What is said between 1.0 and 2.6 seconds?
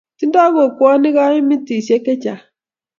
keimeteswek chechang'